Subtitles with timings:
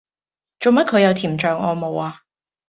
[0.59, 2.23] 做乜佢有甜醬我冇呀